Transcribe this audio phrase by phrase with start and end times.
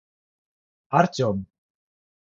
[0.97, 1.37] Артем